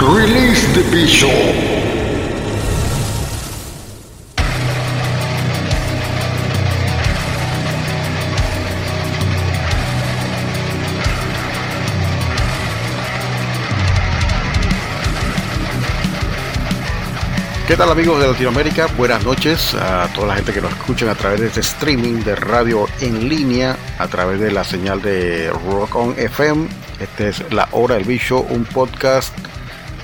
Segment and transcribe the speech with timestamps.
[0.00, 1.28] Release the Bishop.
[17.68, 18.86] ¿Qué tal amigos de Latinoamérica?
[18.96, 22.36] Buenas noches a toda la gente que nos escucha a través de este streaming de
[22.36, 26.68] radio en línea, a través de la señal de Rock On FM.
[26.98, 29.34] Este es La Hora del Bicho, un podcast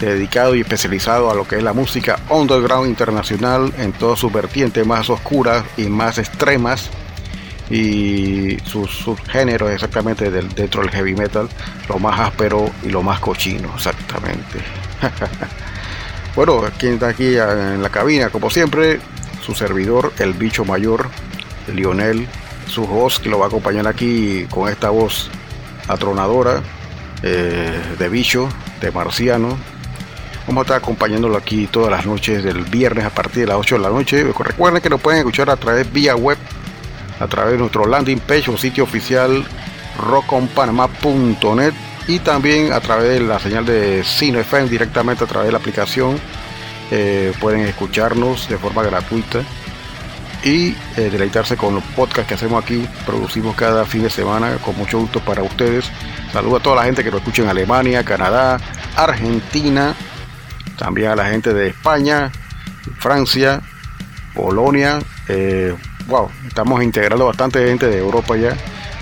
[0.00, 4.86] dedicado y especializado a lo que es la música underground internacional en todas sus vertientes
[4.86, 6.91] más oscuras y más extremas
[7.70, 11.48] y sus subgéneros exactamente dentro del heavy metal,
[11.89, 14.61] lo más áspero y lo más cochino exactamente.
[16.36, 19.00] bueno, quien está aquí en la cabina, como siempre,
[19.44, 21.08] su servidor, el bicho mayor,
[21.74, 22.28] Lionel,
[22.69, 25.28] su host que lo va a acompañar aquí con esta voz
[25.89, 26.61] atronadora
[27.22, 28.48] eh, de bicho,
[28.80, 29.56] de marciano,
[30.47, 33.77] Vamos a estar acompañándolo aquí todas las noches del viernes a partir de las 8
[33.77, 34.25] de la noche.
[34.25, 36.39] Recuerden que lo pueden escuchar a través vía web,
[37.19, 39.45] a través de nuestro landing page o sitio oficial
[39.98, 41.73] rockonpanama.net
[42.06, 45.58] y también a través de la señal de Cine FM directamente a través de la
[45.58, 46.17] aplicación.
[46.92, 49.40] Eh, pueden escucharnos de forma gratuita
[50.45, 52.86] y eh, deleitarse con los podcasts que hacemos aquí.
[53.05, 55.90] Producimos cada fin de semana con mucho gusto para ustedes.
[56.33, 58.61] Saludo a toda la gente que nos escucha en Alemania, Canadá,
[58.95, 59.96] Argentina,
[60.77, 62.31] también a la gente de España,
[62.98, 63.61] Francia,
[64.35, 64.98] Polonia.
[65.29, 65.75] Eh,
[66.07, 68.57] wow, estamos integrando bastante gente de Europa ya.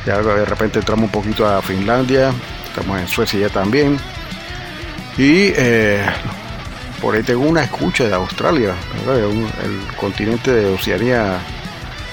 [0.07, 2.33] Ya de repente entramos un poquito a Finlandia,
[2.67, 3.99] estamos en Suecia ya también.
[5.17, 6.05] Y eh,
[7.01, 8.75] por ahí tengo una escucha de Australia,
[9.63, 11.39] el continente de Oceanía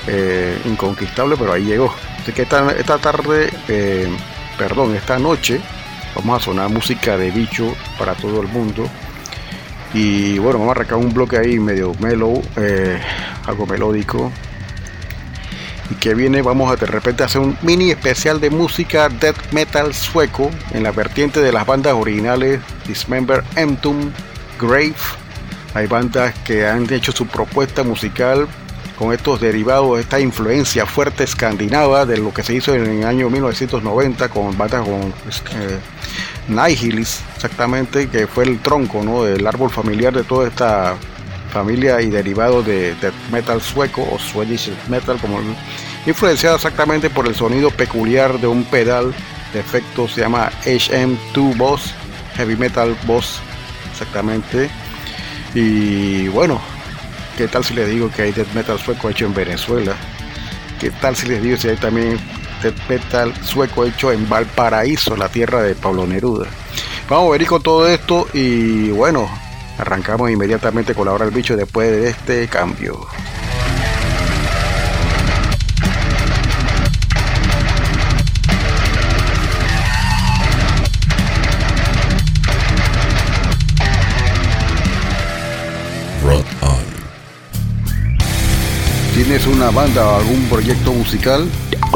[0.08, 1.94] eh, inconquistable, pero ahí llegó.
[2.22, 3.50] Así que esta, esta tarde,
[4.58, 5.60] perdón, esta noche,
[6.16, 8.88] vamos a sonar música de bicho para todo el mundo.
[9.94, 13.00] Y bueno, vamos a arrancar un bloque ahí medio mellow, eh,
[13.46, 14.32] algo melódico.
[15.90, 19.94] Y que viene, vamos a de repente hacer un mini especial de música death metal
[19.94, 24.14] sueco en la vertiente de las bandas originales Dismember, Entomb,
[24.60, 24.96] Grave.
[25.74, 28.48] Hay bandas que han hecho su propuesta musical
[28.98, 33.30] con estos derivados, esta influencia fuerte escandinava de lo que se hizo en el año
[33.30, 35.80] 1990 con bandas como eh,
[36.48, 39.24] Nihilis, exactamente, que fue el tronco ¿no?
[39.24, 40.96] del árbol familiar de toda esta
[41.52, 42.96] familia y derivado de,
[43.32, 45.40] metal sueco o Swedish metal, como
[46.06, 49.14] influenciado exactamente por el sonido peculiar de un pedal
[49.54, 51.94] de efecto, se llama HM2 Boss,
[52.36, 53.40] Heavy Metal Boss,
[53.92, 54.70] exactamente.
[55.54, 56.62] Y bueno,
[57.38, 59.94] ¿qué tal si les digo que hay death metal sueco hecho en Venezuela?
[60.80, 62.18] ¿Qué tal si les digo si hay también
[62.88, 66.48] metal sueco hecho en Valparaíso, la tierra de Pablo Neruda.
[67.10, 69.28] Vamos a ver con todo esto y bueno,
[69.78, 73.08] arrancamos inmediatamente con la hora del bicho después de este cambio.
[89.24, 91.48] ¿Tienes una banda o algún proyecto musical?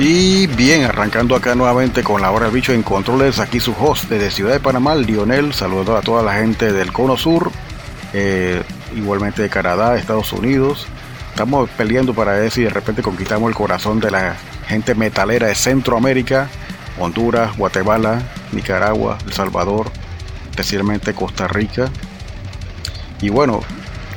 [0.00, 4.04] Y bien, arrancando acá nuevamente con la hora del bicho en controles, aquí su host
[4.04, 7.50] desde Ciudad de Panamá, Lionel, saludando a toda la gente del Cono Sur,
[8.12, 8.62] eh,
[8.94, 10.86] igualmente de Canadá, Estados Unidos.
[11.30, 14.36] Estamos peleando para ver si de repente conquistamos el corazón de la
[14.68, 16.48] gente metalera de Centroamérica,
[17.00, 18.22] Honduras, Guatemala,
[18.52, 19.90] Nicaragua, El Salvador,
[20.50, 21.90] especialmente Costa Rica.
[23.20, 23.62] Y bueno,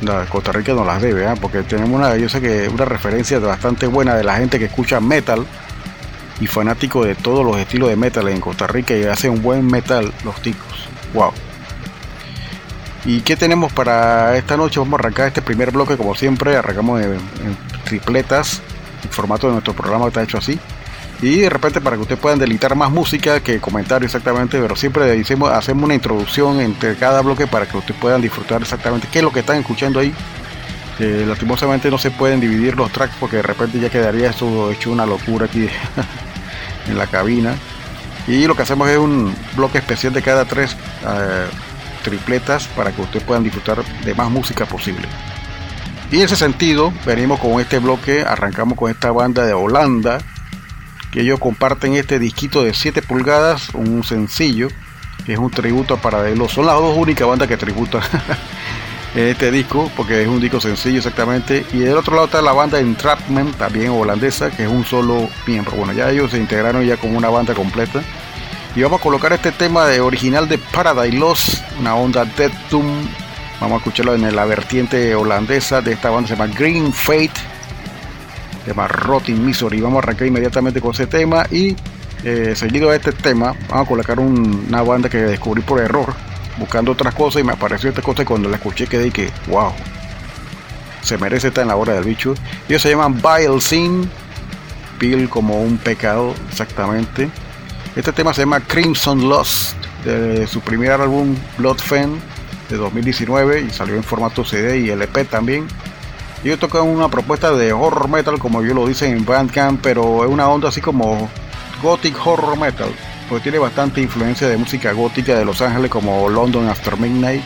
[0.01, 1.34] la Costa Rica nos las debe, ¿ah?
[1.42, 5.00] porque tenemos una, yo sé que una referencia bastante buena de la gente que escucha
[5.00, 5.48] metal
[6.41, 9.65] y fanático de todos los estilos de metal en Costa Rica y hace un buen
[9.65, 10.89] metal los ticos.
[11.13, 11.31] Wow.
[13.05, 14.79] ¿Y qué tenemos para esta noche?
[14.79, 18.61] Vamos a arrancar este primer bloque como siempre, arrancamos en, en tripletas,
[19.03, 20.59] el formato de nuestro programa está hecho así.
[21.21, 25.15] Y de repente para que ustedes puedan delitar más música que comentarios exactamente, pero siempre
[25.15, 29.23] hicimos, hacemos una introducción entre cada bloque para que ustedes puedan disfrutar exactamente qué es
[29.23, 30.13] lo que están escuchando ahí.
[30.99, 34.91] Eh, lastimosamente no se pueden dividir los tracks porque de repente ya quedaría eso hecho
[34.91, 35.67] una locura aquí
[36.88, 37.56] en la cabina.
[38.28, 40.75] Y lo que hacemos es un bloque especial de cada tres
[41.06, 41.48] eh,
[42.04, 45.07] tripletas para que ustedes puedan disfrutar de más música posible.
[46.12, 50.19] Y en ese sentido, venimos con este bloque, arrancamos con esta banda de Holanda,
[51.10, 54.68] que ellos comparten este disquito de 7 pulgadas, un sencillo,
[55.25, 56.51] que es un tributo para ellos.
[56.51, 58.01] Son las dos únicas bandas que tributan
[59.16, 61.66] este disco, porque es un disco sencillo exactamente.
[61.74, 65.74] Y del otro lado está la banda Entrapment, también holandesa, que es un solo miembro.
[65.74, 68.02] Bueno, ya ellos se integraron ya como una banda completa.
[68.75, 73.08] Y vamos a colocar este tema de original de Paradise Lost, una onda Dead Doom.
[73.60, 77.51] Vamos a escucharlo en la vertiente holandesa de esta banda, se llama Green Fate
[78.65, 79.82] tema Rotting Misery.
[79.82, 81.75] Vamos a arrancar inmediatamente con ese tema y
[82.24, 86.13] eh, seguido de este tema vamos a colocar un, una banda que descubrí por error
[86.62, 89.74] buscando otras cosas y me apareció esta cosa y cuando la escuché quedé que wow
[91.01, 92.36] se merece estar en la hora del bicho.
[92.70, 94.10] Ellos se llaman Vile Sin
[95.00, 97.30] Pil como un pecado exactamente.
[97.96, 99.75] Este tema se llama Crimson Lost
[100.06, 102.20] de su primer álbum Blood Fan
[102.70, 105.68] de 2019 y salió en formato CD y LP también.
[106.44, 110.30] Ellos tocan una propuesta de horror metal, como yo lo dicen en Bandcamp, pero es
[110.30, 111.30] una onda así como
[111.84, 112.89] gothic horror metal,
[113.31, 117.41] porque tiene bastante influencia de música gótica de Los Ángeles, como London After Midnight,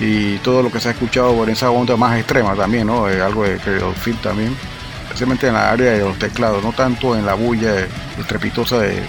[0.00, 3.08] y todo lo que se ha escuchado por esa onda más extrema también, ¿no?
[3.08, 4.54] Eh, algo de Field también,
[5.04, 7.86] especialmente en la área de los teclados, no tanto en la bulla
[8.18, 9.02] estrepitosa de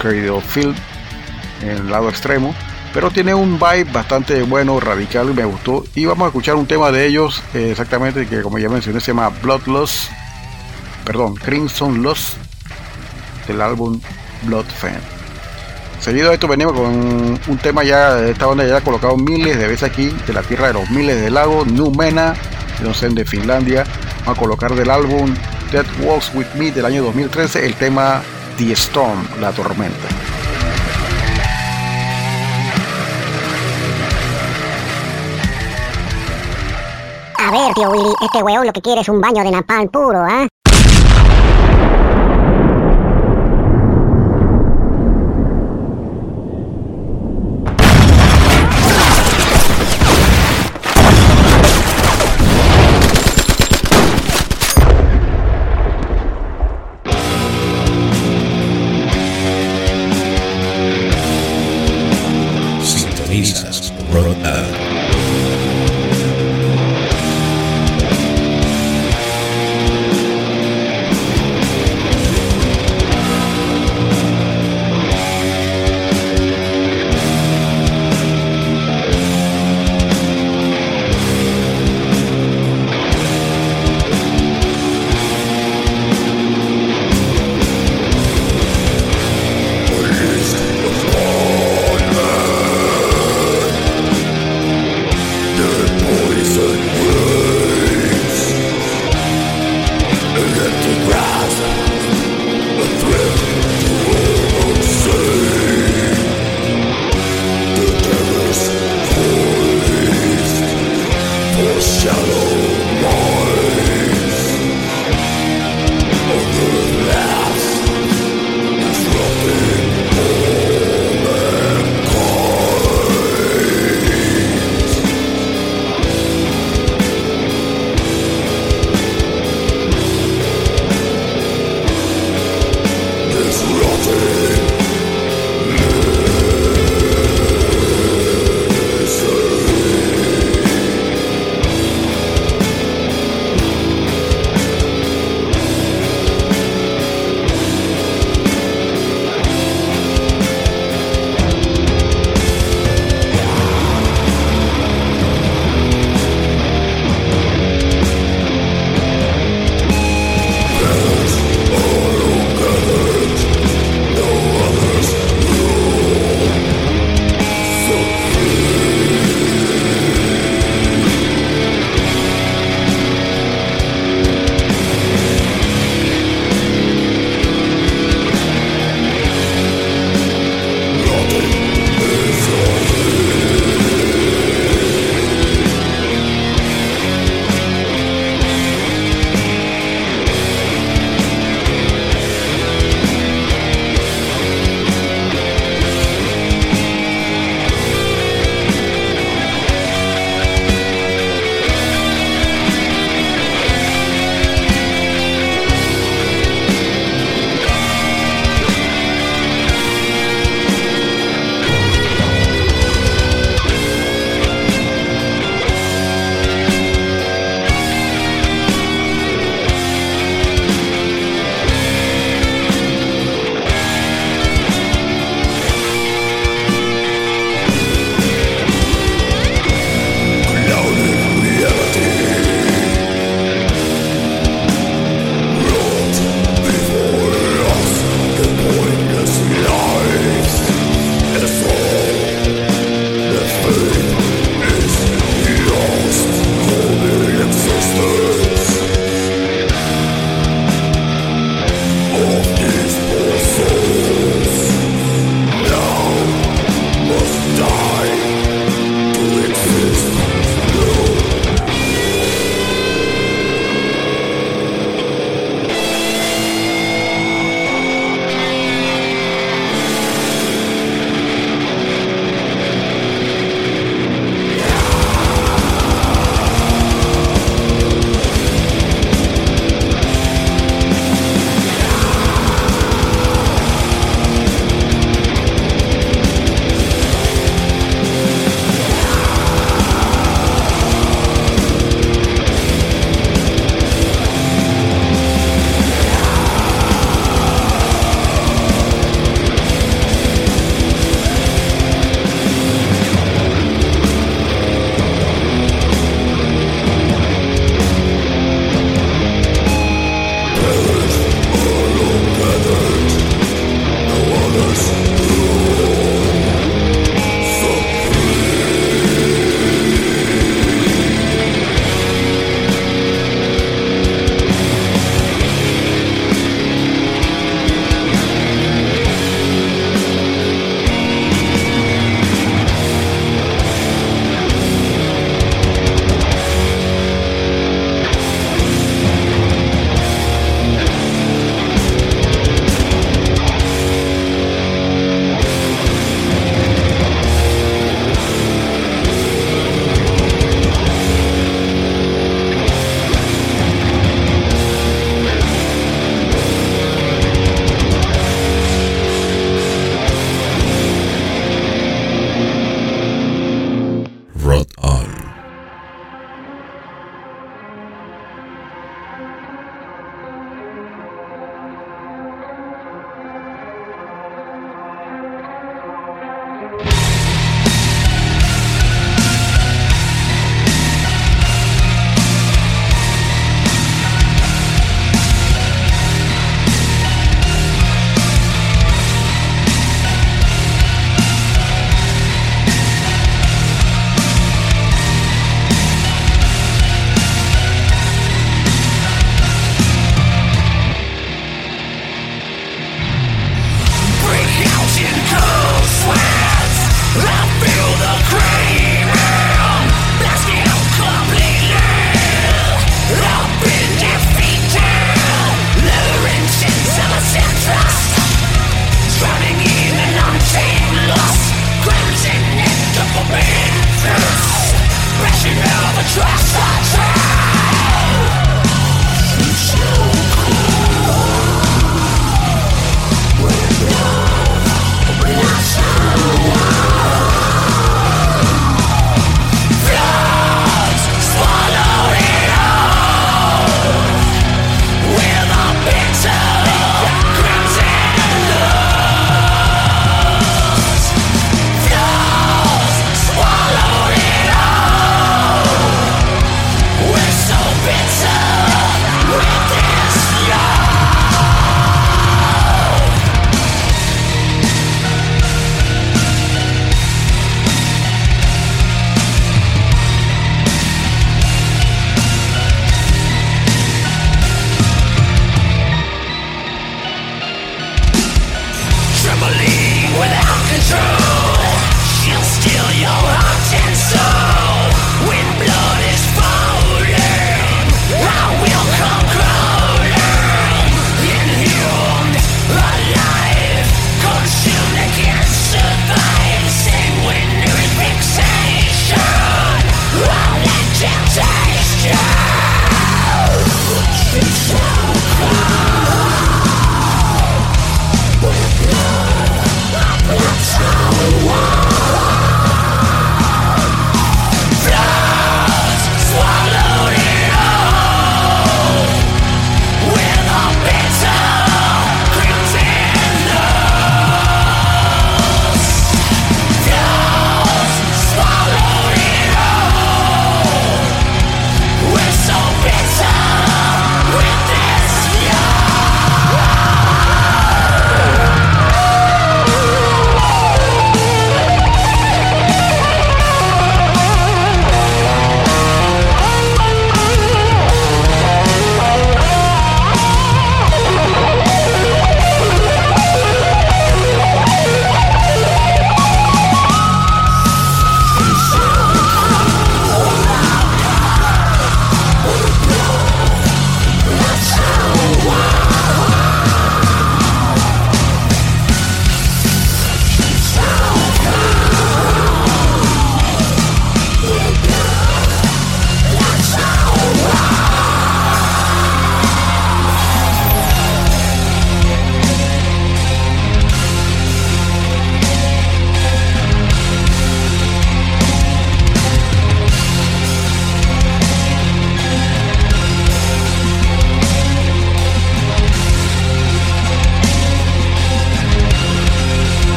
[0.48, 0.74] Field,
[1.62, 2.52] en el lado extremo
[2.92, 5.82] pero tiene un vibe bastante bueno, radical y me gustó.
[5.94, 9.12] Y vamos a escuchar un tema de ellos, eh, exactamente, que como ya mencioné, se
[9.12, 10.10] llama Bloodlust,
[11.06, 12.36] perdón, Crimson Lost,
[13.46, 13.98] del álbum
[14.44, 15.00] Blood Fan.
[16.00, 19.68] Seguido de esto venimos con un tema ya de esta banda ya colocado miles de
[19.68, 22.34] veces aquí, de la tierra de los miles de lagos, Numena,
[22.82, 23.84] de Finlandia.
[24.26, 25.34] A colocar del álbum
[25.70, 28.22] Dead Walks With Me del año 2013 el tema
[28.56, 30.08] The Storm, la tormenta.
[37.38, 40.24] A ver, tío Willy, este weón lo que quiere es un baño de napalm puro,
[40.24, 40.46] ¿ah?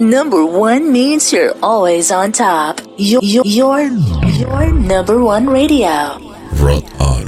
[0.00, 2.80] Number one means you're always on top.
[2.98, 6.18] Your, your, your, your number one radio.
[6.60, 7.24] Rock on.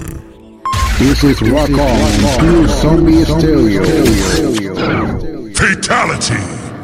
[0.99, 3.85] This is Rock On through Zombie Stereo.
[5.55, 6.43] Fatality.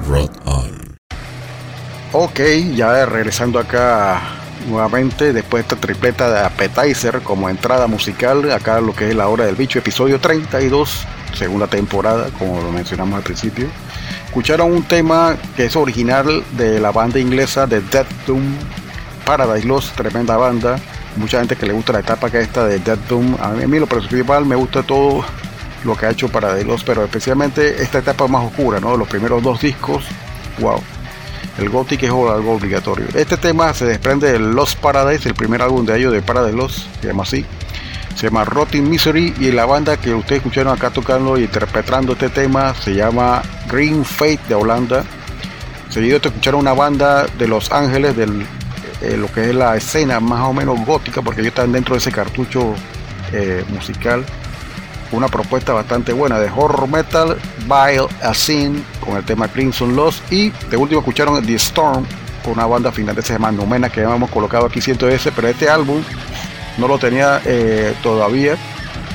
[0.08, 0.96] Rock on.
[2.12, 2.40] Ok,
[2.74, 4.20] ya regresando acá
[4.68, 9.28] nuevamente después de esta tripleta de appetizer como entrada musical, acá lo que es la
[9.28, 13.66] hora del bicho, episodio 32, segunda temporada, como lo mencionamos al principio.
[14.26, 18.42] Escucharon un tema que es original de la banda inglesa de Death Doom,
[19.24, 20.78] Paradise Lost, tremenda banda.
[21.16, 23.36] Mucha gente que le gusta la etapa que esta de Death Doom.
[23.40, 25.24] A mí, a mí lo principal me gusta todo
[25.84, 28.96] lo que ha hecho Paradise Lost, pero especialmente esta etapa más oscura, ¿no?
[28.96, 30.04] Los primeros dos discos,
[30.60, 30.80] wow.
[31.58, 33.06] El Gothic es algo obligatorio.
[33.14, 36.78] Este tema se desprende de Lost Paradise, el primer álbum de ellos de Paradise Lost,
[37.00, 37.44] se llama así.
[38.14, 42.28] Se llama Rotting Misery y la banda que ustedes escucharon acá tocando y interpretando este
[42.28, 45.04] tema se llama Green Fate de Holanda.
[45.88, 48.46] Seguido te escucharon una banda de Los Ángeles, del,
[49.00, 51.98] eh, lo que es la escena más o menos gótica, porque ellos están dentro de
[51.98, 52.74] ese cartucho
[53.32, 54.24] eh, musical.
[55.10, 60.32] Una propuesta bastante buena de horror metal, Vile Sin con el tema Crimson Lost.
[60.32, 62.06] Y de último escucharon The Storm
[62.42, 66.02] con una banda finlandesa llamada Numena que ya hemos colocado aquí 100S, pero este álbum
[66.78, 68.56] no lo tenía eh, todavía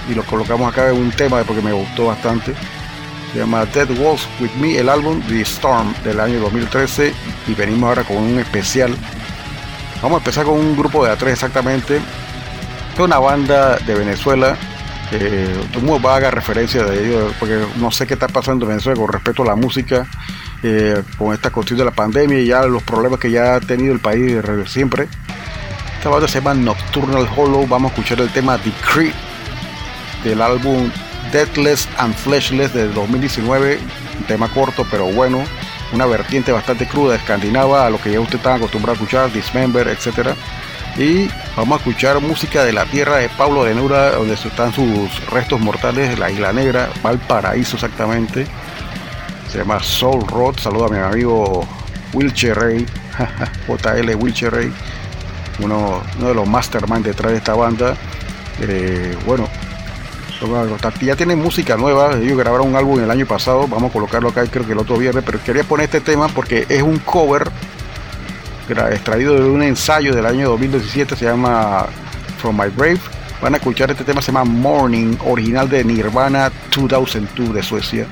[0.10, 2.54] y lo colocamos acá en un tema porque me gustó bastante.
[3.34, 7.14] Se llama Dead Walls With Me, el álbum The Storm del año 2013
[7.48, 8.96] y venimos ahora con un especial.
[10.02, 11.98] Vamos a empezar con un grupo de A3 exactamente.
[12.94, 14.56] Es una banda de Venezuela.
[15.12, 19.08] Eh, muy vaga referencia de ellos porque no sé qué está pasando en Venezuela con
[19.10, 20.06] respecto a la música
[20.64, 23.94] eh, con esta cuestión de la pandemia y ya los problemas que ya ha tenido
[23.94, 25.08] el país siempre.
[25.98, 27.68] Esta banda se llama Nocturnal Hollow.
[27.68, 29.12] Vamos a escuchar el tema Decree
[30.24, 30.92] del álbum
[31.32, 33.80] Deathless and Fleshless de 2019.
[34.20, 35.44] Un tema corto pero bueno.
[35.94, 39.88] Una vertiente bastante cruda, escandinava, a lo que ya usted está acostumbrado a escuchar, Dismember,
[39.88, 40.36] etc.
[40.98, 45.26] Y vamos a escuchar música de la tierra de Pablo de Nura, donde están sus
[45.32, 48.46] restos mortales de la Isla Negra, Valparaíso exactamente.
[49.50, 50.60] Se llama Soul Road.
[50.60, 51.66] Saludo a mi amigo
[52.14, 52.86] Wilcher Ray,
[53.68, 54.72] JL Wilcher Ray
[55.60, 57.96] uno, uno de los mastermind detrás de esta banda.
[58.60, 59.48] Eh, bueno,
[61.02, 62.14] ya tienen música nueva.
[62.16, 63.68] Ellos grabaron un álbum el año pasado.
[63.68, 65.24] Vamos a colocarlo acá, creo que el otro viernes.
[65.26, 67.50] Pero quería poner este tema porque es un cover
[68.92, 71.16] extraído de un ensayo del año 2017.
[71.16, 71.88] Se llama
[72.40, 73.00] From My Grave.
[73.42, 78.08] Van a escuchar este tema, se llama Morning, original de Nirvana 2002 de Suecia.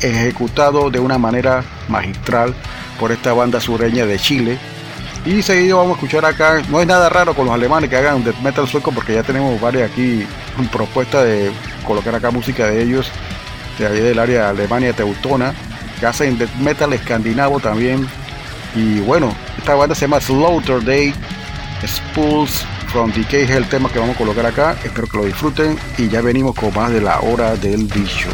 [0.00, 2.54] Ejecutado de una manera magistral
[2.98, 4.58] por esta banda sureña de Chile,
[5.24, 8.24] y seguido vamos a escuchar acá, no es nada raro con los alemanes que hagan
[8.24, 10.26] death metal sueco porque ya tenemos varias aquí
[10.72, 11.52] propuestas de
[11.86, 13.10] colocar acá música de ellos,
[13.78, 15.54] de ahí del área Alemania teutona,
[16.00, 18.08] que hacen death metal escandinavo también.
[18.74, 21.14] Y bueno, esta banda se llama Slaughter Day,
[21.86, 24.76] Spools from Decay es el tema que vamos a colocar acá.
[24.84, 28.28] Espero que lo disfruten y ya venimos con más de la hora del bicho.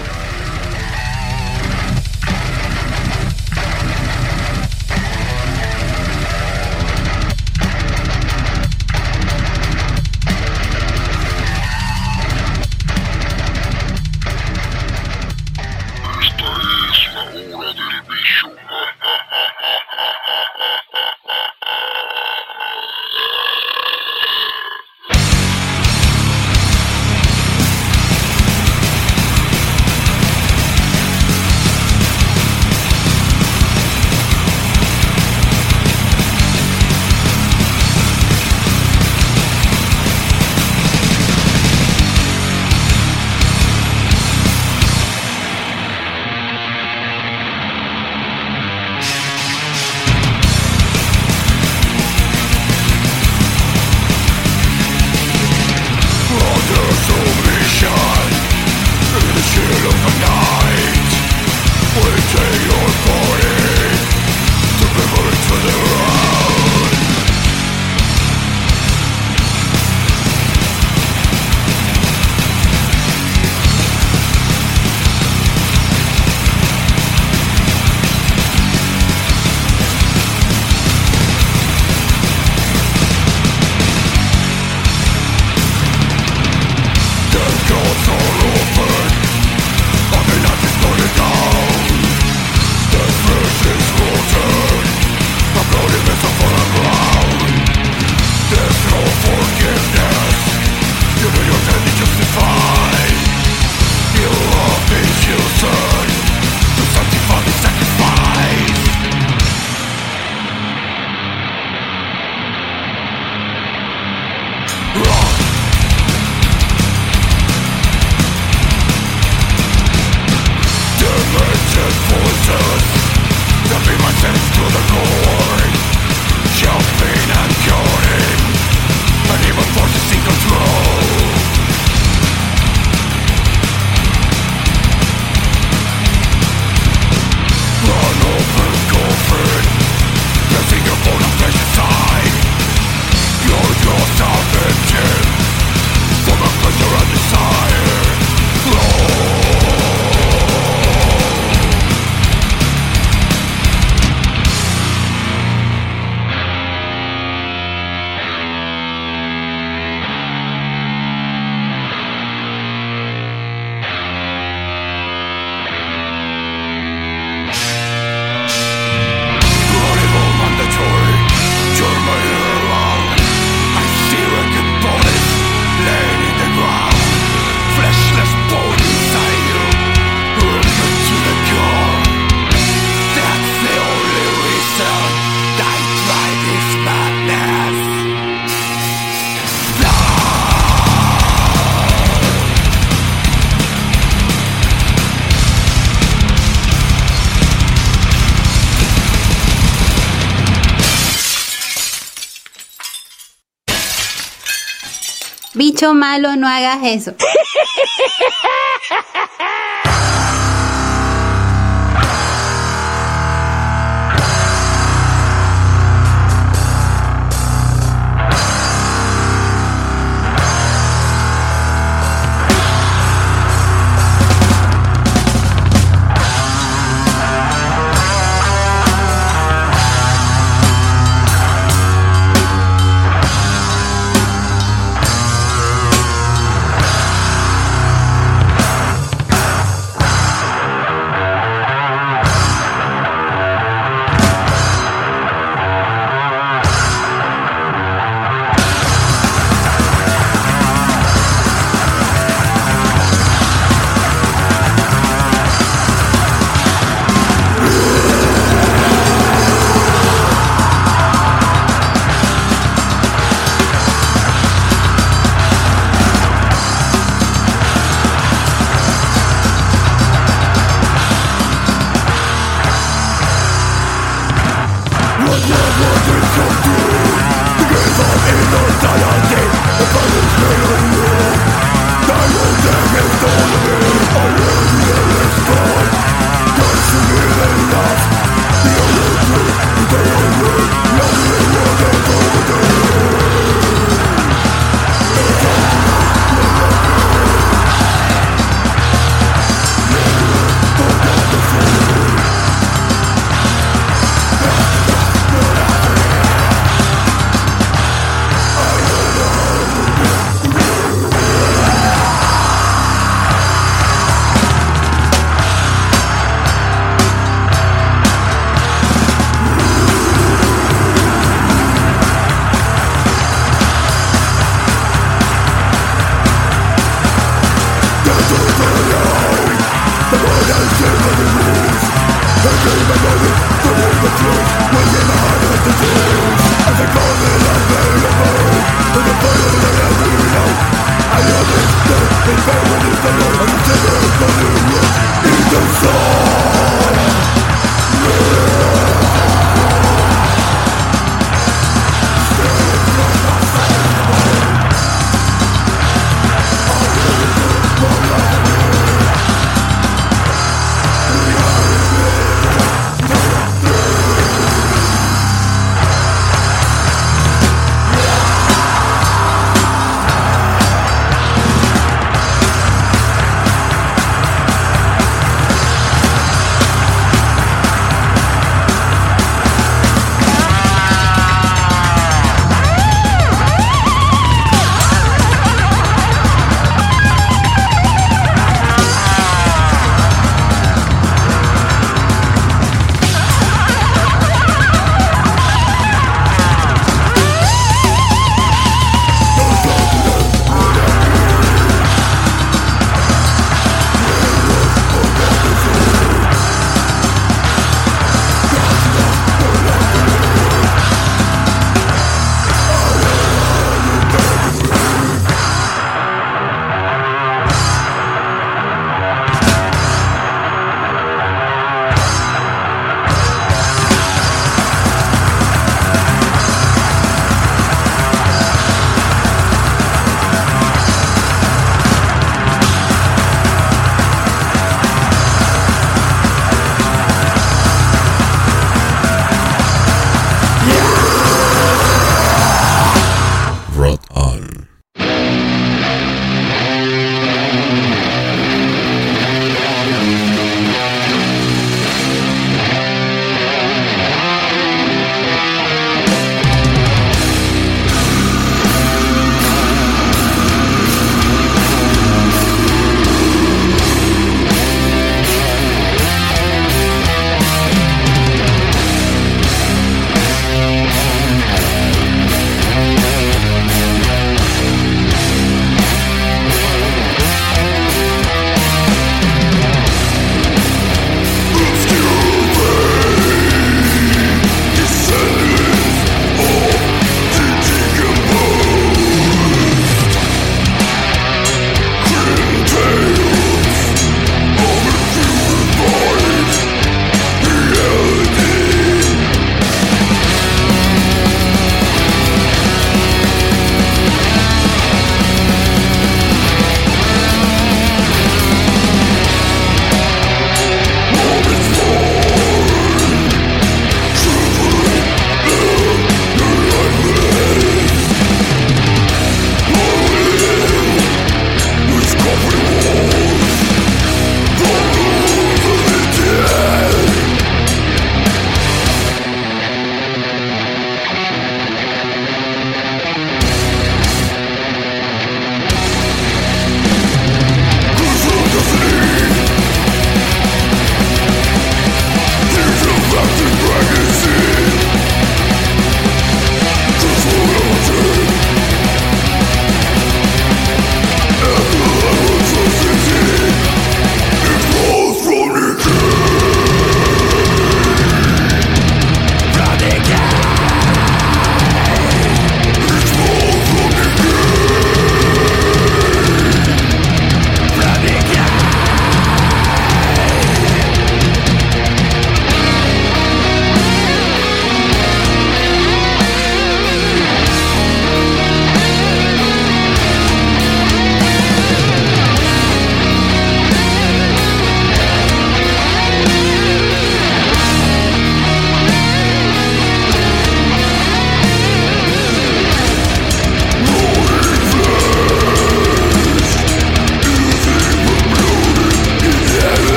[205.95, 207.15] Malo, no hagas eso.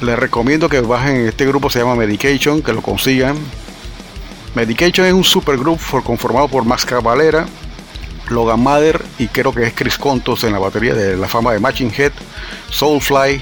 [0.00, 3.36] les recomiendo que bajen este grupo, se llama Medication, que lo consigan.
[4.54, 7.46] Medication es un supergroup for- conformado por Max Cavalera,
[8.28, 11.60] Logan Mather y creo que es Chris Contos en la batería de la fama de
[11.60, 12.12] Matching Head,
[12.70, 13.40] Soulfly,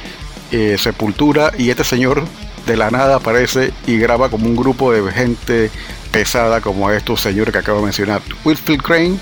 [0.52, 2.24] eh, Sepultura y este señor
[2.66, 5.70] de la nada aparece y graba como un grupo de gente
[6.12, 8.22] pesada como estos señores que acabo de mencionar.
[8.44, 9.18] Whitfield Crane,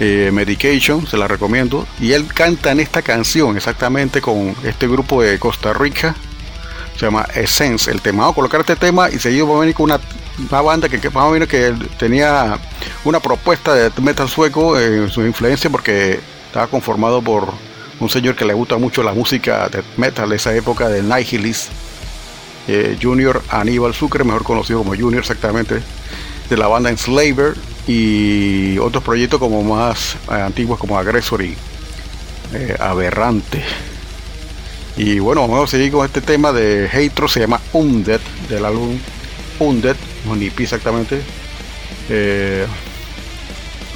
[0.00, 1.86] eh, Medication, se la recomiendo.
[2.00, 6.14] Y él canta en esta canción exactamente con este grupo de Costa Rica.
[6.98, 7.90] Se llama Essence.
[7.90, 8.22] El tema.
[8.22, 10.00] Vamos a colocar este tema y seguido va a venir con una,
[10.50, 12.58] una banda que, que más o que tenía
[13.04, 17.52] una propuesta de metal sueco en su influencia porque estaba conformado por
[18.00, 21.70] un señor que le gusta mucho la música de metal de esa época de Nihilist.
[22.66, 25.80] eh, Junior Aníbal Sucre, mejor conocido como Junior exactamente,
[26.50, 27.54] de la banda Enslaver
[27.86, 31.56] y otros proyectos como más antiguos como Aggressor y
[32.52, 33.64] eh, Aberrante.
[34.98, 38.98] Y bueno, vamos a seguir con este tema de Hatro, se llama Undead, del álbum
[39.60, 39.94] Undead,
[40.26, 41.20] no pi exactamente.
[42.08, 42.66] Eh,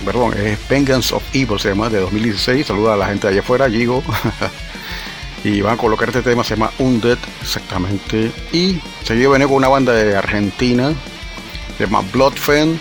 [0.04, 2.64] perdón, es Vengeance of Evil, se llama, de 2016.
[2.64, 4.00] Saluda a la gente de allá afuera, Gigo.
[5.44, 8.30] y van a colocar este tema, se llama Undead, exactamente.
[8.52, 10.94] Y seguido viene con una banda de Argentina,
[11.78, 12.78] se llama Bloodfen.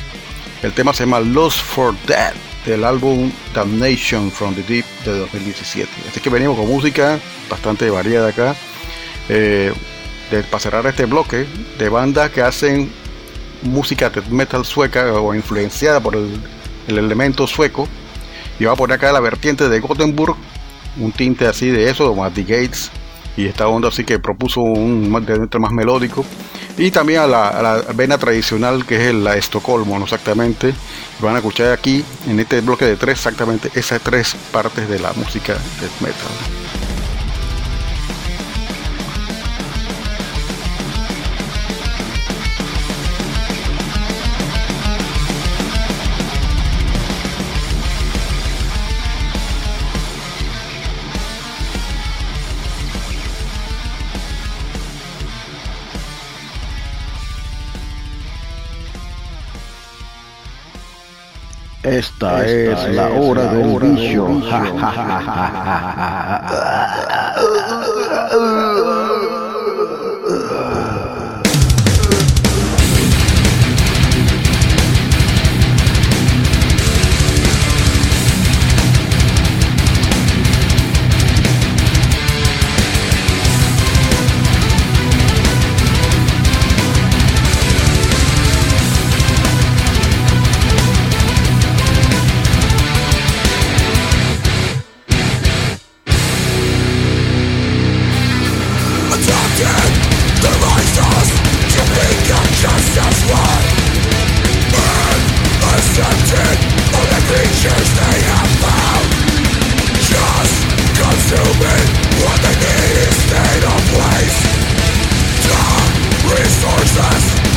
[0.61, 2.33] El tema se llama Lost for Dead,
[2.67, 5.89] del álbum Damnation from the Deep de 2017.
[6.07, 7.19] Así que venimos con música
[7.51, 8.55] bastante variada acá.
[9.29, 9.71] Eh,
[10.31, 11.45] de, para cerrar este bloque
[11.77, 12.91] de bandas que hacen
[13.61, 16.41] música de metal sueca o influenciada por el,
[16.87, 17.87] el elemento sueco.
[18.59, 20.35] Y va a poner acá la vertiente de Gothenburg,
[20.97, 22.91] un tinte así de eso, más The Gates.
[23.37, 26.25] Y esta onda así que propuso un dentro más melódico.
[26.77, 30.05] Y también a la, a la vena tradicional que es la Estocolmo, ¿no?
[30.05, 30.73] exactamente.
[31.19, 35.13] Van a escuchar aquí en este bloque de tres exactamente esas tres partes de la
[35.13, 36.60] música de metal.
[61.91, 64.25] Esta, es, la hora del bicho.
[64.25, 64.71] Enjoy
[107.33, 109.07] they have found.
[110.03, 110.67] Just
[110.99, 111.87] consuming
[112.23, 114.43] what they need instead of waste
[115.45, 117.50] The resources.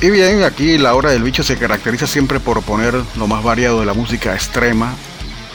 [0.00, 3.80] Y bien, aquí la hora del bicho se caracteriza siempre por poner lo más variado
[3.80, 4.94] de la música extrema,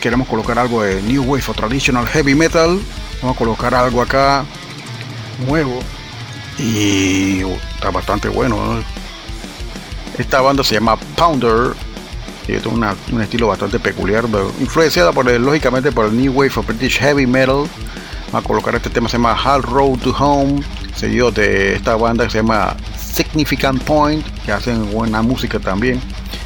[0.05, 2.79] queremos colocar algo de New Wave o Traditional Heavy Metal,
[3.23, 4.45] vamos a colocar algo acá
[5.47, 5.79] nuevo
[6.59, 7.39] y
[7.73, 8.55] está bastante bueno.
[8.55, 8.83] ¿no?
[10.19, 11.73] Esta banda se llama Pounder
[12.47, 12.83] y es un
[13.19, 14.25] estilo bastante peculiar,
[14.59, 17.65] influenciada por el- lógicamente por el New Wave o British Heavy Metal.
[18.31, 20.61] Vamos a colocar este tema se llama Hard Road to Home,
[20.95, 25.99] seguido de esta banda que se llama Significant Point, que hacen buena música también,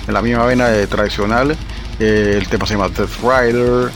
[0.07, 1.57] en la misma vena de tradicional.
[1.99, 3.91] Eh, el tema se llama Death Rider.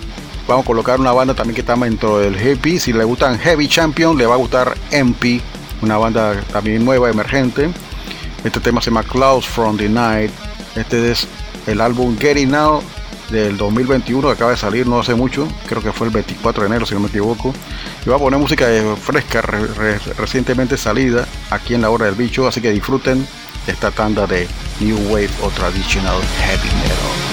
[0.48, 2.80] Vamos a colocar una banda también que está dentro del heavy.
[2.80, 5.40] Si le gustan Heavy Champion, le va a gustar MP,
[5.82, 7.70] una banda también nueva, emergente.
[8.44, 10.32] Este tema se llama Clouds from the Night.
[10.76, 11.28] Este es
[11.66, 12.82] el álbum Getting Now
[13.30, 16.68] del 2021 que acaba de salir no hace mucho, creo que fue el 24 de
[16.68, 17.54] enero si no me equivoco.
[18.06, 22.06] Y voy a poner música de- fresca re- re- recientemente salida aquí en la hora
[22.08, 23.26] del bicho, así que disfruten
[23.66, 24.46] esta tanda de
[24.82, 27.33] New Wave o Traditional Heavy Metal.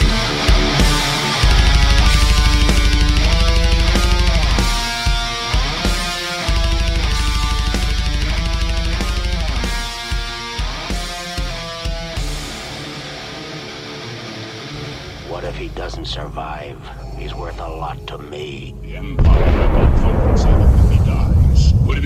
[15.31, 16.76] What if he doesn't survive?
[17.16, 18.74] He's worth a lot to me.
[18.83, 21.72] The Empire will compensate if he dies.
[21.85, 21.99] Put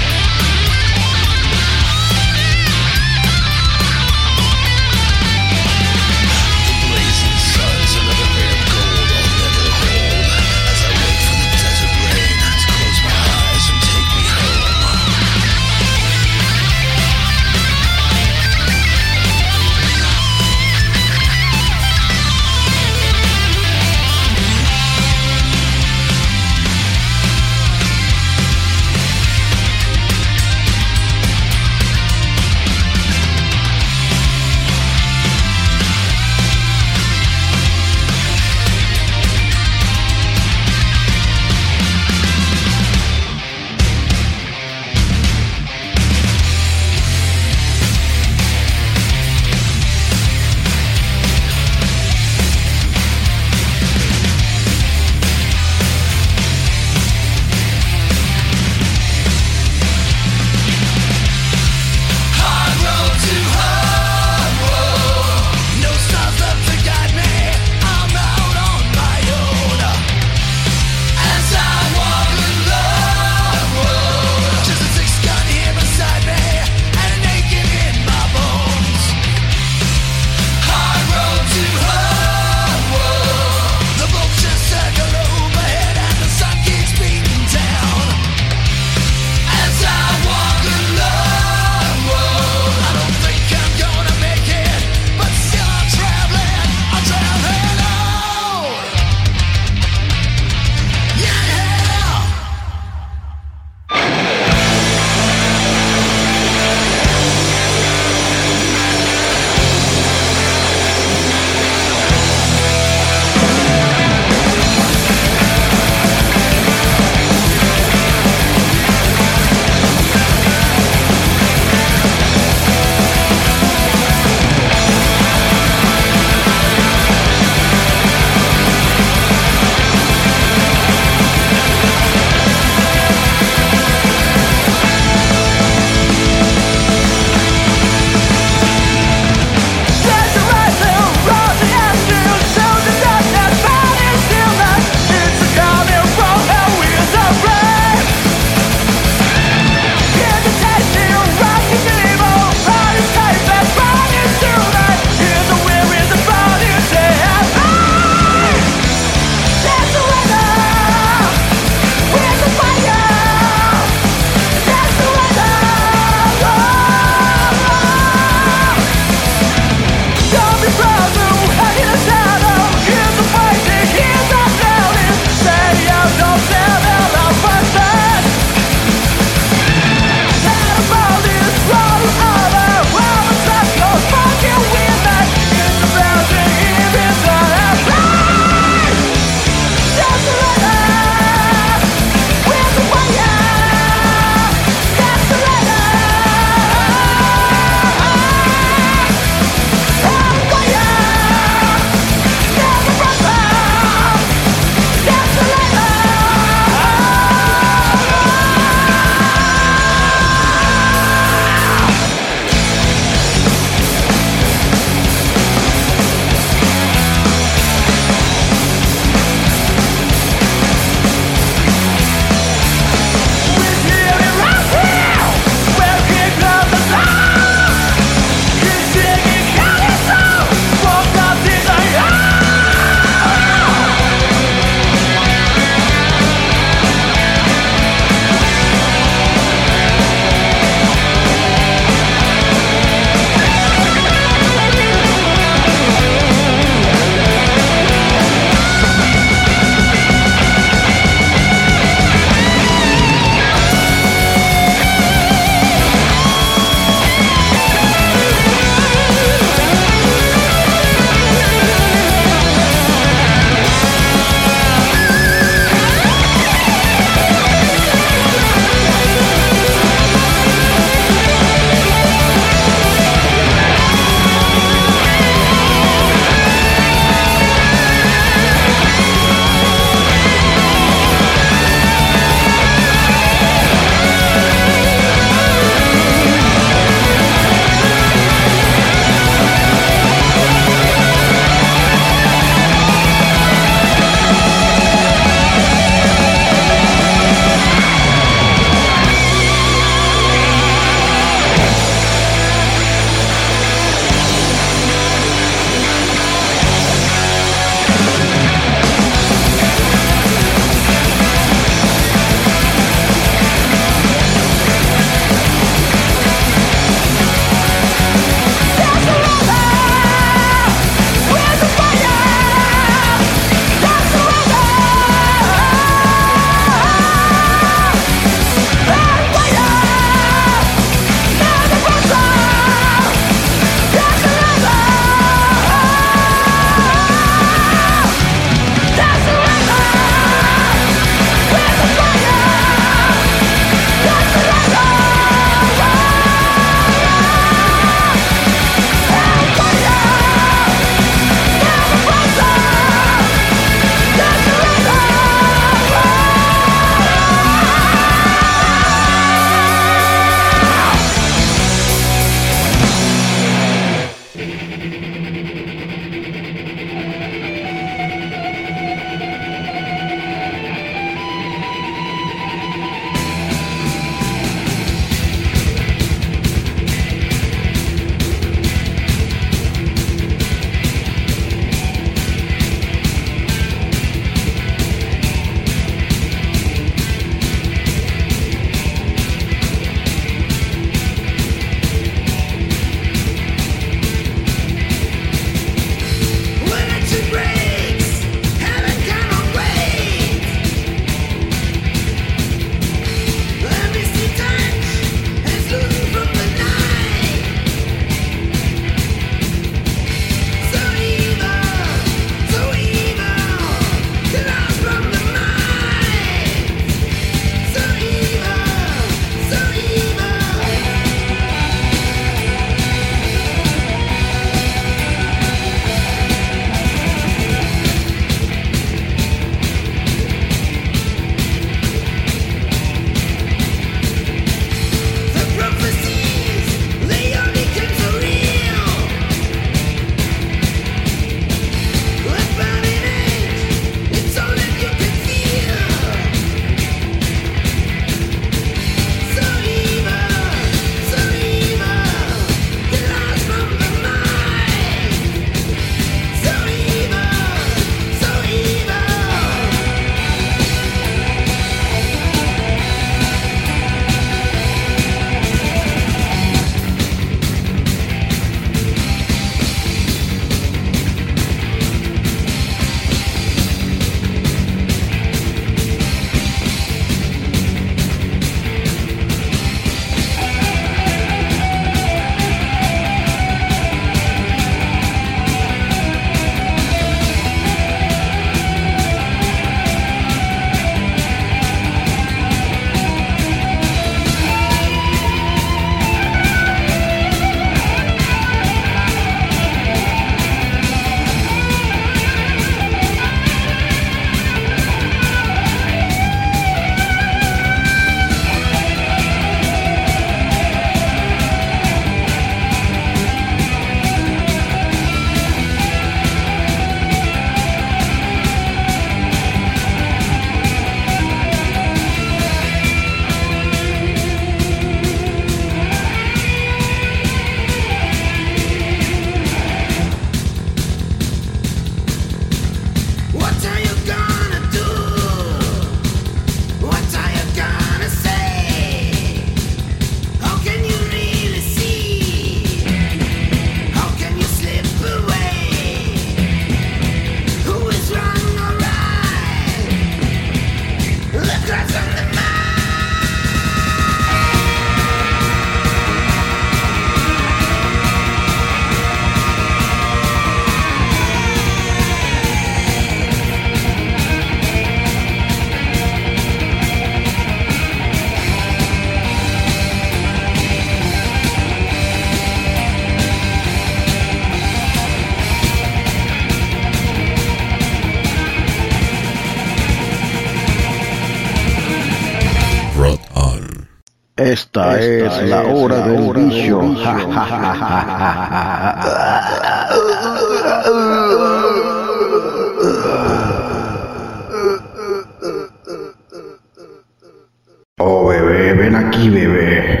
[597.98, 600.00] Oh, bebé, ven aquí, bebé.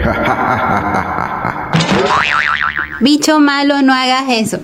[3.00, 4.58] Bicho malo, no hagas eso.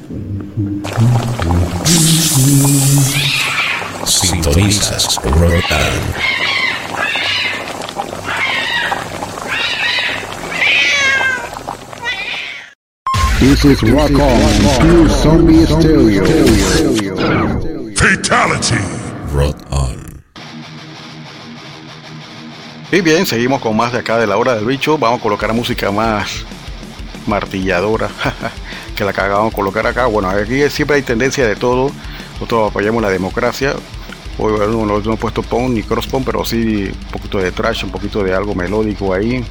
[13.52, 16.24] This is Rock On, Zombie Stereo.
[17.94, 18.80] Fatality.
[19.30, 20.22] Rot On.
[22.90, 24.96] Y bien, seguimos con más de acá de la hora del bicho.
[24.96, 26.46] Vamos a colocar música más
[27.26, 28.08] martilladora
[28.96, 30.06] que la que acabamos de colocar acá.
[30.06, 31.90] Bueno, aquí siempre hay tendencia de todo.
[32.40, 33.74] Nosotros apoyamos la democracia.
[34.38, 37.84] Hoy bueno, no hemos puesto punk ni cross punk, pero sí un poquito de trash,
[37.84, 39.44] un poquito de algo melódico ahí.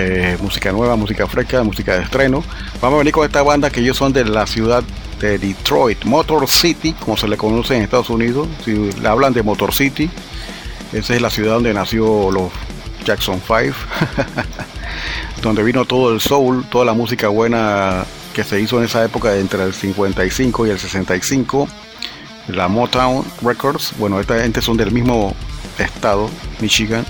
[0.00, 2.44] Eh, música nueva, música fresca, música de estreno.
[2.80, 4.84] Vamos a venir con esta banda que ellos son de la ciudad
[5.18, 8.46] de Detroit, Motor City, como se le conoce en Estados Unidos.
[8.64, 10.08] Si le hablan de Motor City,
[10.92, 12.52] esa es la ciudad donde nació los
[13.04, 13.74] Jackson 5,
[15.42, 18.04] donde vino todo el soul, toda la música buena
[18.34, 21.68] que se hizo en esa época entre el 55 y el 65.
[22.46, 25.34] La Motown Records, bueno, esta gente son del mismo
[25.76, 26.30] estado,
[26.60, 27.04] Michigan.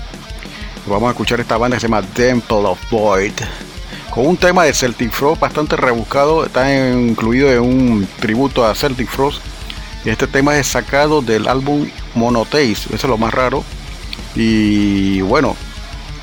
[0.89, 3.33] Vamos a escuchar esta banda que se llama Temple of Void.
[4.09, 6.43] Con un tema de Celtic Frost bastante rebuscado.
[6.43, 9.39] Está incluido en un tributo a Celtic Frost.
[10.03, 12.87] Este tema es sacado del álbum Monotheist.
[12.87, 13.63] Eso es lo más raro.
[14.33, 15.55] Y bueno,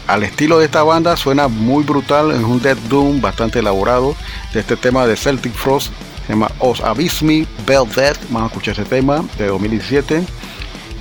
[0.08, 2.32] al estilo de esta banda suena muy brutal.
[2.32, 4.16] Es un Dead Doom bastante elaborado.
[4.52, 5.92] De este tema de Celtic Frost.
[6.26, 8.16] Se llama Os Abysmi Bell Dead.
[8.30, 10.24] Vamos a escuchar ese tema de 2017.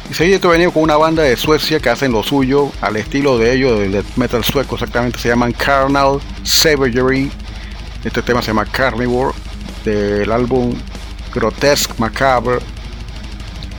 [0.10, 3.53] Y seguido venido con una banda de Suecia que hacen lo suyo al estilo de
[3.53, 7.32] ellos, del metal sueco exactamente, se llaman Carnal Savagery.
[8.03, 9.34] Este tema se llama Carnivore,
[9.84, 10.76] del álbum
[11.34, 12.60] Grotesque Macabre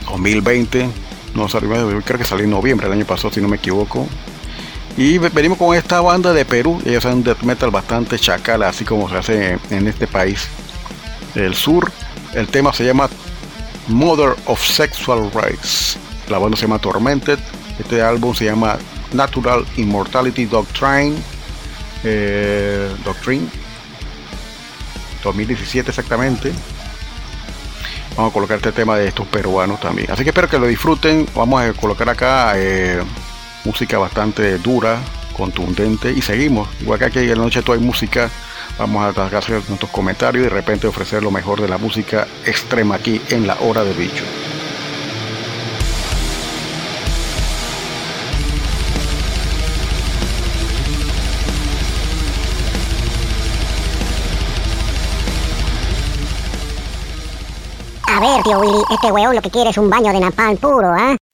[0.09, 0.89] 2020.
[1.33, 1.69] No salió,
[2.03, 4.05] creo que salió en noviembre del año pasado, si no me equivoco.
[4.97, 9.07] Y venimos con esta banda de Perú, ellos hacen death metal bastante chacal, así como
[9.07, 10.47] se hace en este país
[11.35, 11.89] del sur.
[12.33, 13.09] El tema se llama
[13.87, 15.97] Mother of Sexual Rights.
[16.29, 17.39] La banda se llama Tormented.
[17.79, 18.77] Este álbum se llama
[19.13, 21.15] Natural Immortality Doctrine.
[22.03, 23.47] Eh, Doctrine.
[25.23, 26.51] 2017 exactamente.
[28.15, 30.09] Vamos a colocar este tema de estos peruanos también.
[30.11, 31.27] Así que espero que lo disfruten.
[31.35, 33.01] Vamos a colocar acá eh,
[33.63, 34.99] música bastante dura,
[35.33, 36.11] contundente.
[36.11, 36.67] Y seguimos.
[36.81, 38.29] Igual que aquí en la noche todo hay música.
[38.77, 42.95] Vamos a hacer nuestros comentarios y de repente ofrecer lo mejor de la música extrema
[42.95, 44.23] aquí en la hora de bicho.
[58.17, 60.87] A ver, tío Willy, este weón lo que quiere es un baño de napalm puro,
[60.87, 61.15] ¿ah?
[61.15, 61.26] Rot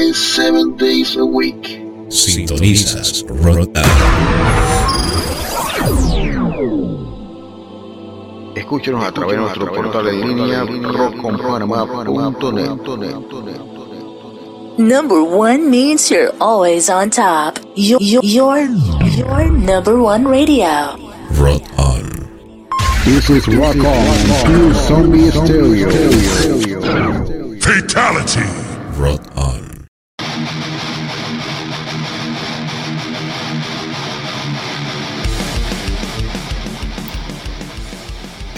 [0.00, 1.80] hours 7 days a week.
[2.08, 3.70] Sintonizas Rhode
[8.56, 13.18] Escúchenos a través de nuestro portal en línea rockconpanamá.net.
[14.78, 17.58] Number one means you're always on top.
[17.76, 18.66] You're your, your
[19.50, 20.96] number one radio.
[21.32, 22.00] Rhode On.
[23.04, 24.16] This is Rock On
[24.46, 26.49] Pure Zombie Stereo.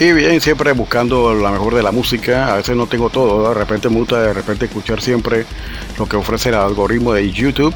[0.02, 2.52] Y bien, siempre buscando la mejor de la música.
[2.52, 5.46] A veces no tengo todo, de repente muta, de repente escuchar siempre
[5.96, 7.72] lo que ofrece el algoritmo de YouTube.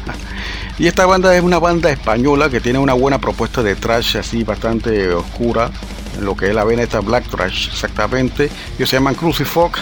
[0.78, 4.44] y esta banda es una banda española que tiene una buena propuesta de trash así
[4.44, 5.72] bastante oscura.
[6.16, 8.48] En lo que es la vena esta black trash exactamente.
[8.76, 9.80] Ellos se llaman Crucifox.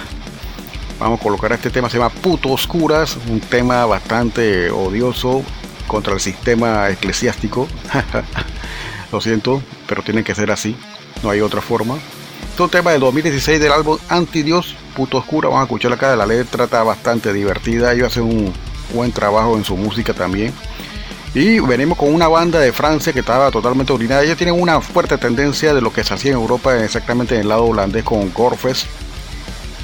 [0.99, 5.43] Vamos a colocar este tema, se llama Puto Oscuras, un tema bastante odioso
[5.87, 7.69] contra el sistema eclesiástico.
[9.13, 10.75] Lo siento, pero tiene que ser así
[11.23, 11.95] no hay otra forma.
[11.95, 15.49] Este es un tema del 2016 del álbum Anti Dios, Puto Oscura.
[15.49, 17.93] Vamos a escuchar acá, la letra está bastante divertida.
[17.93, 18.53] Ellos hacen un
[18.93, 20.53] buen trabajo en su música también.
[21.35, 24.25] Y venimos con una banda de Francia que estaba totalmente ordinaria.
[24.25, 27.49] Ellos tienen una fuerte tendencia de lo que se hacía en Europa, exactamente en el
[27.49, 28.87] lado holandés con Gorfest.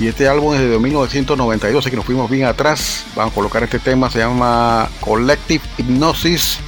[0.01, 3.05] Y este álbum es de 1992, así que nos fuimos bien atrás.
[3.15, 6.59] Vamos a colocar este tema, se llama Collective Hypnosis,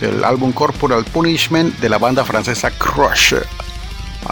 [0.00, 3.36] del álbum Corporal Punishment de la banda francesa Crush.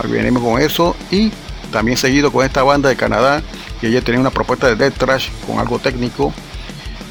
[0.09, 1.31] Venimos con eso y
[1.71, 3.43] también seguido con esta banda de Canadá
[3.81, 6.33] que ella tenía una propuesta de death trash con algo técnico.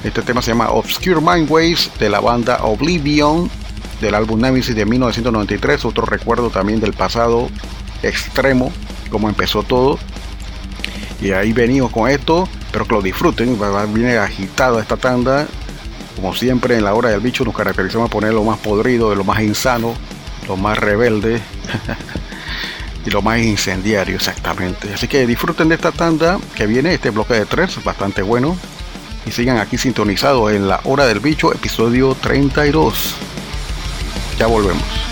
[0.03, 3.49] Este tema se llama Obscure Mind Waves de la banda Oblivion
[3.99, 5.85] del álbum Nemesis de 1993.
[5.85, 7.49] Otro recuerdo también del pasado
[8.01, 8.71] extremo,
[9.09, 9.99] como empezó todo.
[11.21, 13.57] Y ahí venimos con esto, pero que lo disfruten.
[13.93, 15.47] Viene agitado esta tanda.
[16.15, 19.15] Como siempre en la hora del bicho nos caracterizamos a poner lo más podrido, de
[19.15, 19.93] lo más insano,
[20.47, 21.41] lo más rebelde.
[23.05, 24.93] y lo más incendiario exactamente.
[24.93, 28.57] Así que disfruten de esta tanda que viene, este bloque de tres, bastante bueno.
[29.25, 33.15] Y sigan aquí sintonizados en la hora del bicho, episodio 32.
[34.39, 35.10] Ya volvemos.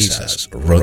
[0.00, 0.81] Sintonizas Rotan.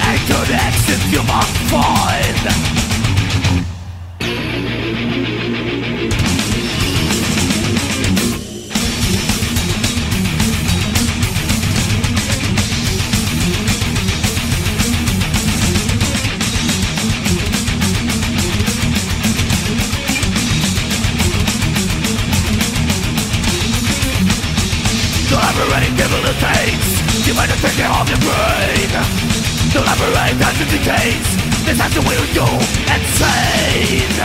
[0.00, 2.80] Strongly anchored exit you must find
[27.26, 29.29] You might have taken off your brain
[29.72, 31.28] Collaborate as it decays
[31.64, 32.42] This has to will you
[32.90, 34.18] insane.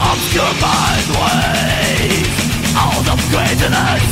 [0.00, 2.32] Obscure mind ways
[2.72, 4.08] All of craziness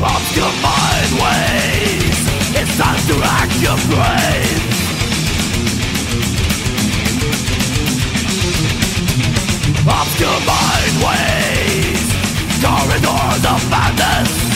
[0.00, 2.18] Obscure mind ways
[2.56, 4.72] It's time to rack your brain.
[9.84, 11.51] Obscure mind ways
[12.62, 14.52] Corridors of madness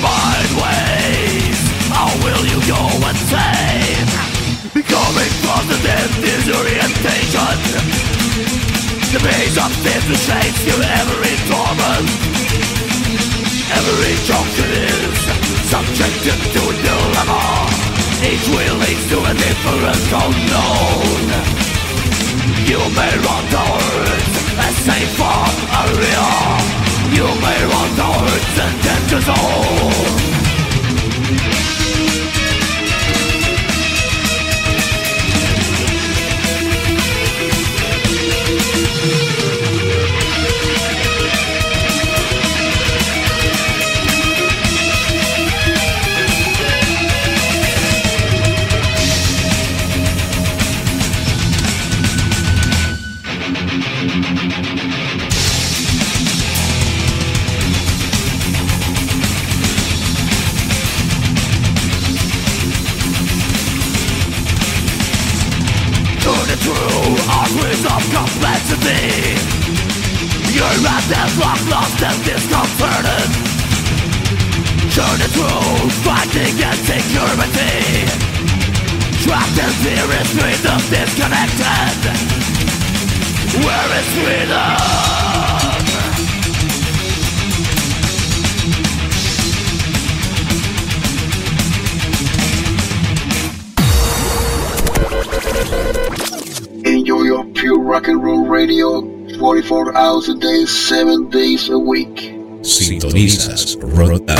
[0.00, 1.58] mind ways
[1.90, 4.08] How will you go insane?
[4.72, 7.56] Becoming positive disorientation
[9.10, 12.08] The maze of different shapes to every torment
[13.74, 15.18] Every junction is
[15.66, 17.42] subjected to dilemma
[18.22, 21.55] Each wheel leads to a different unknown
[22.66, 25.38] You may run towards a safer
[25.84, 26.26] area
[27.14, 30.35] You may run towards a danger zone
[72.06, 73.30] and discomforted
[74.94, 78.26] Turning through fighting insecurity
[79.26, 82.06] Trapped in fear is freedom disconnected.
[83.64, 84.76] Where is freedom?
[96.84, 102.32] Enjoy your pure rock and roll radio 44 hours a day, 7 days a week.
[102.62, 104.36] Sintonizas Rotan.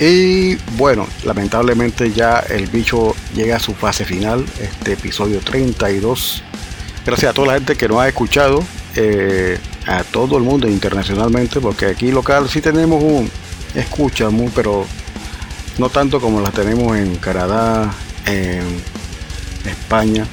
[0.00, 6.42] Y bueno, lamentablemente ya el bicho llega a su fase final, este episodio 32.
[7.04, 8.64] Gracias a toda la gente que nos ha escuchado,
[8.96, 13.30] eh, a todo el mundo internacionalmente, porque aquí local sí tenemos un
[13.74, 14.86] escucha, muy, pero
[15.76, 17.92] no tanto como las tenemos en Canadá,
[18.24, 18.62] en
[19.66, 20.26] España,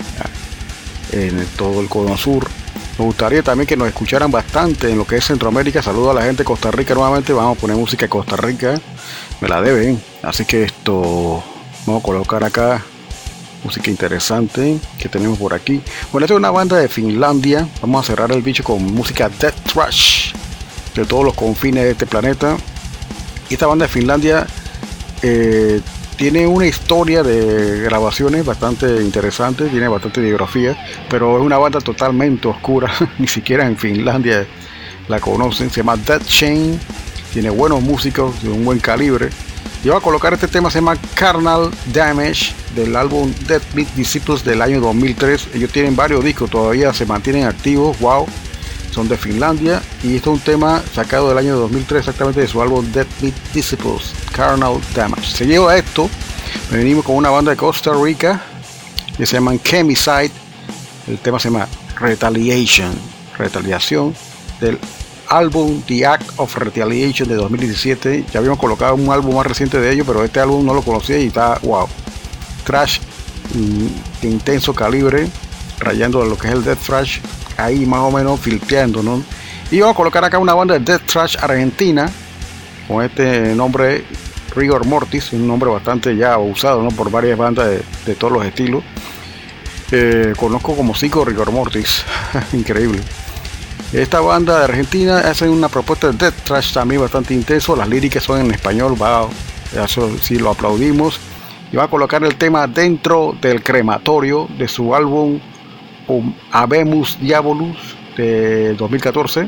[1.12, 2.48] en todo el cono sur.
[2.98, 5.84] Nos gustaría también que nos escucharan bastante en lo que es Centroamérica.
[5.84, 7.34] Saludo a la gente de Costa Rica nuevamente.
[7.34, 8.80] Vamos a poner música de Costa Rica.
[9.42, 10.02] Me la deben.
[10.24, 11.44] Así que esto
[11.86, 12.84] vamos a colocar acá
[13.64, 15.82] música interesante que tenemos por aquí.
[16.12, 17.68] Bueno, esta es una banda de Finlandia.
[17.82, 20.34] Vamos a cerrar el bicho con música Death Thrash
[20.96, 22.58] de todos los confines de este planeta.
[23.50, 24.48] Esta banda de Finlandia
[25.22, 25.82] eh,
[26.18, 30.76] tiene una historia de grabaciones bastante interesante, tiene bastante biografía,
[31.10, 34.46] pero es una banda totalmente oscura, ni siquiera en Finlandia
[35.08, 36.80] la conocen, se llama Dead Chain,
[37.34, 39.30] tiene buenos músicos de un buen calibre.
[39.84, 43.62] Y voy a colocar este tema, se llama Carnal Damage, del álbum Dead
[43.96, 45.50] Disciples del año 2003.
[45.54, 48.26] Ellos tienen varios discos, todavía se mantienen activos, wow,
[48.92, 49.82] son de Finlandia.
[50.04, 53.06] Y esto es un tema sacado del año 2003 exactamente de su álbum Dead
[53.54, 55.28] Disciples, Carnal Damage.
[55.28, 56.10] Seguido a esto,
[56.72, 58.42] venimos con una banda de Costa Rica
[59.16, 60.32] que se llaman Chemicide.
[61.08, 61.68] El tema se llama
[62.00, 62.94] Retaliation,
[63.38, 64.16] retaliación
[64.60, 64.80] del
[65.30, 68.26] álbum The Act of Retaliation de 2017.
[68.32, 71.18] Ya habíamos colocado un álbum más reciente de ellos, pero este álbum no lo conocía
[71.20, 71.88] y está wow.
[72.64, 73.00] Trash
[73.54, 75.28] mm, de intenso calibre,
[75.80, 77.20] rayando lo que es el Death Trash,
[77.58, 79.24] ahí más o menos filtreando, ¿no?
[79.72, 82.10] Y vamos a colocar acá una banda de Death Trash argentina
[82.88, 84.06] con este nombre
[84.56, 86.90] Rigor Mortis, un nombre bastante ya usado ¿no?
[86.90, 87.70] por varias bandas
[88.06, 88.84] de, todos los estilos.
[89.92, 92.04] Eh, conozco como cinco Rigor Mortis,
[92.54, 93.02] increíble.
[93.94, 97.74] Esta banda de Argentina hace una propuesta de Death Trash también bastante intenso.
[97.74, 99.28] Las líricas son en español, va,
[99.82, 101.18] eso lo aplaudimos.
[101.72, 105.40] Y va a colocar el tema dentro del crematorio de su álbum
[106.08, 107.78] um, Habemus Diabolus
[108.18, 109.48] de 2014.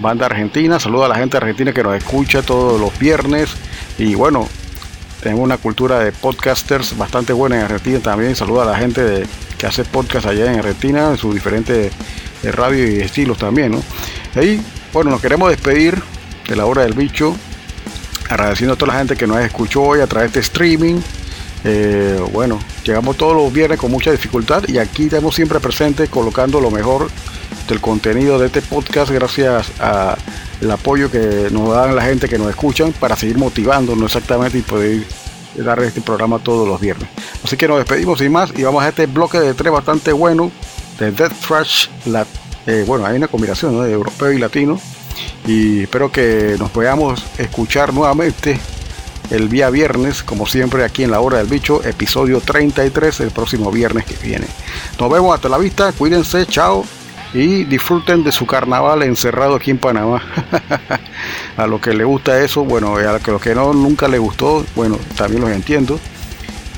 [0.00, 3.50] Banda argentina, saluda a la gente argentina que nos escucha todos los viernes.
[3.98, 4.48] Y bueno,
[5.22, 8.36] tenemos una cultura de podcasters bastante buena en Argentina también.
[8.36, 9.24] Saluda a la gente
[9.58, 11.92] que hace podcast allá en Argentina, en sus diferentes
[12.42, 13.82] de radio y estilos también, ¿no?
[14.34, 14.62] Ahí,
[14.92, 16.00] bueno, nos queremos despedir
[16.48, 17.36] de la hora del bicho,
[18.28, 21.00] agradeciendo a toda la gente que nos escuchó hoy a través de streaming.
[21.64, 26.60] Eh, bueno, llegamos todos los viernes con mucha dificultad y aquí estamos siempre presentes colocando
[26.60, 27.10] lo mejor
[27.68, 32.48] del contenido de este podcast gracias al apoyo que nos dan la gente que nos
[32.48, 35.04] escuchan para seguir motivándonos exactamente y poder
[35.56, 37.08] dar este programa todos los viernes.
[37.44, 40.50] Así que nos despedimos sin más y vamos a este bloque de tres bastante bueno
[41.00, 42.26] de Death Thrash, la,
[42.66, 44.80] eh, bueno, hay una combinación de europeo y latino.
[45.46, 48.60] Y espero que nos podamos escuchar nuevamente
[49.30, 53.70] el día viernes, como siempre, aquí en la hora del bicho, episodio 33, el próximo
[53.70, 54.46] viernes que viene.
[54.98, 56.84] Nos vemos hasta la vista, cuídense, chao
[57.32, 60.22] y disfruten de su carnaval encerrado aquí en Panamá.
[61.56, 64.98] a los que le gusta eso, bueno, a los que no nunca le gustó, bueno,
[65.16, 65.98] también los entiendo.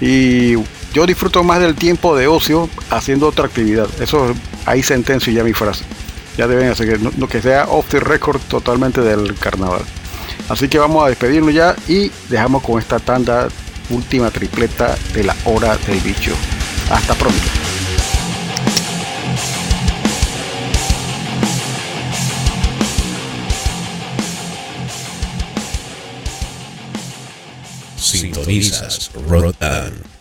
[0.00, 0.56] Y
[0.92, 3.88] yo disfruto más del tiempo de ocio haciendo otra actividad.
[4.00, 4.34] Eso
[4.66, 5.84] ahí sentencio ya mi frase.
[6.36, 9.82] Ya deben hacer que, que sea off the record totalmente del carnaval.
[10.48, 13.48] Así que vamos a despedirnos ya y dejamos con esta tanda
[13.90, 16.32] última tripleta de la hora del bicho.
[16.90, 17.38] Hasta pronto.
[27.96, 30.11] Sintonizas Rotan.